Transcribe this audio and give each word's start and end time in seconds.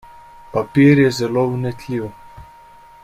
Papir 0.55 0.97
je 1.01 1.11
zelo 1.19 1.43
vnetljiv. 1.51 2.09